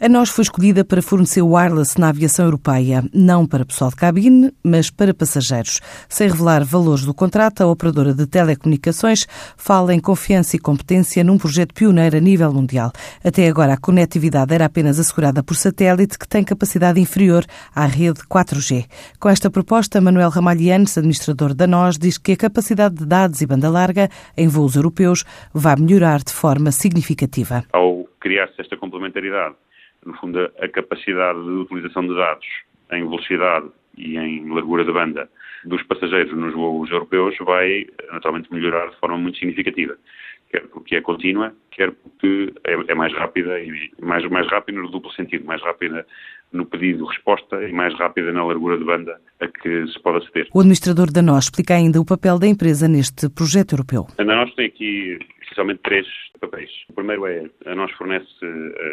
A 0.00 0.08
nós 0.08 0.28
foi 0.28 0.42
escolhida 0.42 0.84
para 0.84 1.02
fornecer 1.02 1.42
wireless 1.42 1.98
na 1.98 2.10
aviação 2.10 2.44
europeia, 2.44 3.02
não 3.12 3.44
para 3.44 3.66
pessoal 3.66 3.90
de 3.90 3.96
cabine, 3.96 4.52
mas 4.62 4.90
para 4.90 5.12
passageiros. 5.12 5.80
Sem 6.08 6.28
revelar 6.28 6.62
valores 6.62 7.04
do 7.04 7.12
contrato, 7.12 7.62
a 7.62 7.66
operadora 7.66 8.14
de 8.14 8.24
telecomunicações 8.24 9.26
fala 9.56 9.92
em 9.92 9.98
confiança 9.98 10.54
e 10.54 10.60
competência 10.60 11.24
num 11.24 11.36
projeto 11.36 11.74
pioneiro 11.74 12.16
a 12.16 12.20
nível 12.20 12.52
mundial. 12.52 12.92
Até 13.24 13.48
agora, 13.48 13.72
a 13.72 13.76
conectividade 13.76 14.54
era 14.54 14.66
apenas 14.66 15.00
assegurada 15.00 15.42
por 15.42 15.56
satélite, 15.56 16.16
que 16.16 16.28
tem 16.28 16.44
capacidade 16.44 17.00
inferior 17.00 17.44
à 17.74 17.84
rede 17.84 18.20
4G. 18.20 18.86
Com 19.18 19.28
esta 19.28 19.50
proposta, 19.50 20.00
Manuel 20.00 20.30
Ramalhianes, 20.30 20.96
administrador 20.96 21.52
da 21.52 21.66
NOS, 21.66 21.98
diz 21.98 22.18
que 22.18 22.30
a 22.30 22.36
capacidade 22.36 22.94
de 22.94 23.04
dados 23.04 23.40
e 23.40 23.46
banda 23.46 23.68
larga 23.68 24.08
em 24.36 24.46
voos 24.46 24.76
europeus 24.76 25.24
vai 25.52 25.74
melhorar 25.74 26.20
de 26.20 26.32
forma 26.32 26.70
significativa. 26.70 27.64
Ao 27.72 28.06
criar-se 28.20 28.60
esta 28.60 28.76
complementaridade 28.76 29.56
no 30.04 30.14
fundo, 30.14 30.50
a 30.60 30.68
capacidade 30.68 31.42
de 31.42 31.50
utilização 31.50 32.06
de 32.06 32.14
dados 32.14 32.46
em 32.92 33.08
velocidade 33.08 33.68
e 33.96 34.16
em 34.16 34.48
largura 34.48 34.84
de 34.84 34.92
banda 34.92 35.28
dos 35.64 35.82
passageiros 35.82 36.32
nos 36.36 36.54
voos 36.54 36.90
europeus 36.90 37.36
vai 37.40 37.86
naturalmente 38.12 38.52
melhorar 38.52 38.88
de 38.90 38.96
forma 38.98 39.18
muito 39.18 39.38
significativa. 39.38 39.96
Quer 40.50 40.66
porque 40.68 40.96
é 40.96 41.00
contínua, 41.00 41.52
quer 41.70 41.92
porque 41.92 42.52
é, 42.64 42.92
é 42.92 42.94
mais 42.94 43.12
rápida 43.14 43.60
e 43.60 43.90
mais, 44.00 44.24
mais 44.30 44.46
rápida 44.48 44.80
no 44.80 44.90
duplo 44.90 45.12
sentido, 45.12 45.44
mais 45.44 45.62
rápida 45.62 46.06
no 46.52 46.64
pedido-resposta 46.64 47.62
e 47.62 47.72
mais 47.72 47.94
rápida 47.98 48.32
na 48.32 48.44
largura 48.44 48.78
de 48.78 48.84
banda 48.84 49.20
a 49.40 49.46
que 49.46 49.86
se 49.86 50.00
pode 50.00 50.24
aceder. 50.24 50.48
O 50.54 50.60
administrador 50.60 51.12
da 51.12 51.20
NOS 51.20 51.44
explica 51.44 51.74
ainda 51.74 52.00
o 52.00 52.04
papel 52.04 52.38
da 52.38 52.46
empresa 52.46 52.88
neste 52.88 53.28
projeto 53.28 53.74
europeu. 53.74 54.06
A 54.16 54.24
NOS 54.24 54.54
tem 54.54 54.66
aqui 54.66 55.18
essencialmente 55.42 55.80
três 55.82 56.06
papéis. 56.40 56.70
O 56.88 56.94
primeiro 56.94 57.26
é, 57.26 57.44
a 57.66 57.74
NOS 57.74 57.92
fornece 57.92 58.26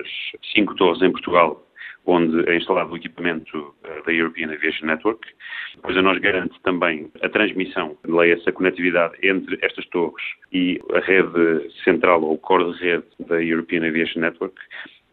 as 0.01 0.51
cinco 0.53 0.75
torres 0.75 1.01
em 1.01 1.11
Portugal 1.11 1.65
onde 2.05 2.49
é 2.49 2.55
instalado 2.55 2.93
o 2.93 2.97
equipamento 2.97 3.73
eh, 3.83 4.01
da 4.05 4.13
European 4.13 4.51
Aviation 4.51 4.85
Network. 4.85 5.27
Depois 5.75 5.97
a 5.97 6.01
nós 6.01 6.19
garante 6.19 6.59
também 6.61 7.11
a 7.21 7.29
transmissão, 7.29 7.97
leia-se 8.07 8.47
a 8.47 8.53
conectividade 8.53 9.15
entre 9.23 9.57
estas 9.61 9.85
torres 9.87 10.23
e 10.51 10.79
a 10.93 10.99
rede 10.99 11.69
central 11.83 12.21
ou 12.21 12.33
o 12.33 12.37
core 12.37 12.73
de 12.73 12.79
rede 12.79 13.05
da 13.27 13.41
European 13.41 13.87
Aviation 13.87 14.21
Network 14.21 14.55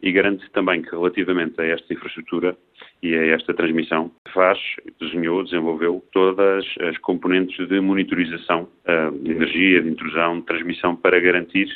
e 0.03 0.11
garante 0.11 0.47
também 0.51 0.81
que 0.81 0.91
relativamente 0.91 1.59
a 1.61 1.65
esta 1.65 1.93
infraestrutura 1.93 2.57
e 3.01 3.15
a 3.15 3.27
esta 3.27 3.53
transmissão 3.53 4.11
faz, 4.33 4.59
desenhou, 4.99 5.43
desenvolveu 5.43 6.03
todas 6.11 6.65
as 6.81 6.97
componentes 6.97 7.67
de 7.69 7.79
monitorização 7.79 8.67
eh, 8.85 9.11
de 9.11 9.31
energia, 9.31 9.81
de 9.81 9.89
intrusão, 9.89 10.41
de 10.41 10.45
transmissão 10.45 10.95
para 10.95 11.19
garantir 11.21 11.69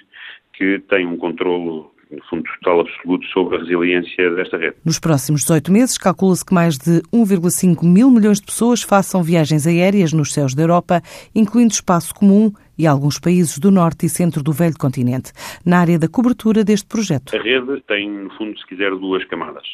que 0.53 0.79
tem 0.89 1.05
um 1.05 1.15
controlo 1.15 1.93
no 2.11 2.23
fundo, 2.25 2.43
total 2.59 2.81
absoluto 2.81 3.25
sobre 3.27 3.57
a 3.57 3.59
resiliência 3.59 4.31
desta 4.31 4.57
rede. 4.57 4.75
Nos 4.85 4.99
próximos 4.99 5.41
18 5.41 5.71
meses, 5.71 5.97
calcula-se 5.97 6.45
que 6.45 6.53
mais 6.53 6.77
de 6.77 7.01
1,5 7.13 7.83
mil 7.83 8.09
milhões 8.09 8.39
de 8.39 8.45
pessoas 8.45 8.81
façam 8.81 9.23
viagens 9.23 9.67
aéreas 9.67 10.13
nos 10.13 10.33
céus 10.33 10.53
da 10.53 10.63
Europa, 10.63 11.01
incluindo 11.35 11.73
espaço 11.73 12.13
comum 12.13 12.51
e 12.77 12.85
alguns 12.85 13.19
países 13.19 13.57
do 13.57 13.71
norte 13.71 14.05
e 14.05 14.09
centro 14.09 14.43
do 14.43 14.51
velho 14.51 14.77
continente, 14.77 15.31
na 15.65 15.79
área 15.79 15.99
da 15.99 16.07
cobertura 16.07 16.63
deste 16.63 16.87
projeto. 16.87 17.35
A 17.35 17.41
rede 17.41 17.81
tem, 17.87 18.09
no 18.09 18.29
fundo, 18.37 18.57
se 18.57 18.65
quiser, 18.67 18.91
duas 18.91 19.23
camadas. 19.25 19.65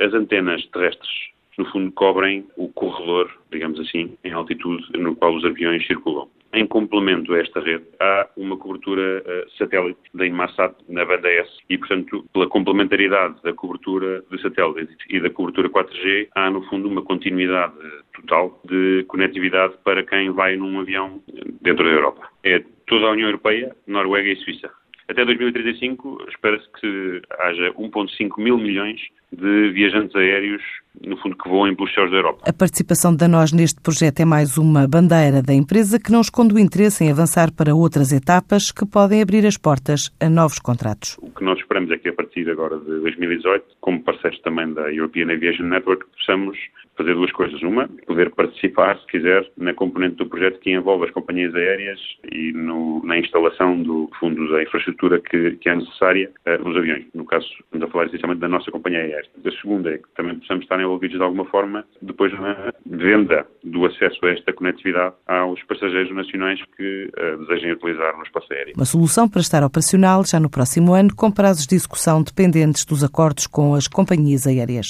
As 0.00 0.12
antenas 0.12 0.64
terrestres, 0.72 1.10
no 1.58 1.64
fundo, 1.70 1.92
cobrem 1.92 2.46
o 2.56 2.68
corredor, 2.68 3.30
digamos 3.50 3.78
assim, 3.80 4.16
em 4.24 4.32
altitude 4.32 4.84
no 4.98 5.14
qual 5.14 5.34
os 5.34 5.44
aviões 5.44 5.86
circulam. 5.86 6.28
Em 6.56 6.66
complemento 6.66 7.34
a 7.34 7.38
esta 7.38 7.60
rede, 7.60 7.84
há 8.00 8.30
uma 8.34 8.56
cobertura 8.56 9.22
uh, 9.22 9.58
satélite 9.58 10.00
da 10.14 10.26
Inmarsat 10.26 10.74
na 10.88 11.04
banda 11.04 11.28
S 11.28 11.50
e, 11.68 11.76
portanto, 11.76 12.24
pela 12.32 12.48
complementariedade 12.48 13.34
da 13.42 13.52
cobertura 13.52 14.24
de 14.30 14.40
satélite 14.40 14.96
e 15.10 15.20
da 15.20 15.28
cobertura 15.28 15.68
4G, 15.68 16.28
há, 16.34 16.50
no 16.50 16.62
fundo, 16.62 16.88
uma 16.88 17.02
continuidade 17.02 17.74
total 18.14 18.58
de 18.64 19.04
conectividade 19.06 19.74
para 19.84 20.02
quem 20.02 20.30
vai 20.30 20.56
num 20.56 20.80
avião 20.80 21.20
dentro 21.60 21.84
da 21.84 21.90
Europa. 21.90 22.26
É 22.42 22.64
toda 22.86 23.04
a 23.04 23.10
União 23.10 23.28
Europeia, 23.28 23.76
Noruega 23.86 24.30
e 24.30 24.36
Suíça. 24.36 24.70
Até 25.08 25.24
2035, 25.24 26.26
espera-se 26.28 26.66
que 26.80 27.22
haja 27.38 27.72
1,5 27.74 28.42
mil 28.42 28.58
milhões 28.58 29.00
de 29.32 29.70
viajantes 29.70 30.14
aéreos, 30.16 30.62
no 31.04 31.16
fundo, 31.18 31.36
que 31.36 31.48
voem 31.48 31.74
pelos 31.76 31.92
céus 31.94 32.10
da 32.10 32.16
Europa. 32.16 32.42
A 32.44 32.52
participação 32.52 33.14
da 33.14 33.28
nós 33.28 33.52
neste 33.52 33.80
projeto 33.80 34.20
é 34.20 34.24
mais 34.24 34.58
uma 34.58 34.86
bandeira 34.88 35.42
da 35.42 35.52
empresa 35.52 36.00
que 36.00 36.10
não 36.10 36.20
esconde 36.20 36.54
o 36.54 36.58
interesse 36.58 37.04
em 37.04 37.10
avançar 37.10 37.52
para 37.52 37.74
outras 37.74 38.12
etapas 38.12 38.72
que 38.72 38.84
podem 38.84 39.22
abrir 39.22 39.46
as 39.46 39.56
portas 39.56 40.10
a 40.20 40.28
novos 40.28 40.58
contratos. 40.58 41.16
O 41.20 41.30
que 41.30 41.44
nós 41.44 41.58
esperamos 41.58 41.90
é 41.92 41.98
que 41.98 42.08
a 42.08 42.12
partir 42.12 42.48
agora 42.50 42.76
de 42.78 43.00
2018, 43.00 43.64
como 43.80 44.02
parceiros 44.02 44.40
também 44.40 44.72
da 44.72 44.92
European 44.92 45.32
Aviation 45.32 45.64
Network, 45.64 46.04
possamos 46.16 46.58
fazer 46.96 47.14
duas 47.14 47.32
coisas. 47.32 47.60
Uma, 47.62 47.88
poder 48.06 48.30
participar, 48.30 48.98
se 48.98 49.06
quiser, 49.06 49.48
na 49.56 49.74
componente 49.74 50.16
do 50.16 50.26
projeto 50.26 50.58
que 50.60 50.70
envolve 50.70 51.06
as 51.06 51.10
companhias 51.10 51.54
aéreas 51.54 52.00
e 52.32 52.52
no, 52.52 53.04
na 53.04 53.18
instalação 53.18 53.82
do 53.82 54.10
fundo 54.18 54.50
da 54.50 54.62
infraestrutura 54.62 55.20
que, 55.20 55.52
que 55.52 55.68
é 55.68 55.76
necessária 55.76 56.30
nos 56.64 56.76
aviões. 56.76 57.04
No 57.14 57.24
caso, 57.24 57.46
estamos 57.64 57.88
a 57.88 57.90
falar 57.90 58.06
essencialmente 58.06 58.40
da 58.40 58.48
nossa 58.48 58.70
companhia 58.70 59.00
aérea. 59.00 59.28
A 59.44 59.50
segunda 59.60 59.90
é 59.90 59.98
que 59.98 60.08
também 60.16 60.38
possamos 60.38 60.64
estar 60.64 60.80
envolvidos 60.80 61.16
de 61.16 61.22
alguma 61.22 61.44
forma 61.46 61.84
depois 62.02 62.32
na 62.32 62.72
venda 62.86 63.46
do 63.64 63.84
acesso 63.84 64.24
a 64.24 64.30
esta 64.30 64.52
conectividade 64.52 65.14
aos 65.26 65.62
passageiros 65.64 66.14
nacionais 66.14 66.60
que 66.76 67.10
uh, 67.16 67.38
desejem 67.44 67.72
utilizar 67.72 68.16
no 68.16 68.22
espaço 68.22 68.52
aéreo. 68.52 68.74
Uma 68.76 68.84
solução 68.84 69.28
para 69.28 69.40
estar 69.40 69.62
operacional 69.64 70.24
já 70.24 70.40
no 70.40 70.50
próximo 70.50 70.94
ano, 70.94 71.14
com 71.14 71.30
prazos 71.30 71.66
de 71.66 71.74
execução 71.74 72.22
dependentes 72.22 72.84
dos 72.84 73.02
acordos 73.02 73.46
com 73.46 73.74
as 73.74 73.86
companhias 73.88 74.46
aéreas. 74.46 74.86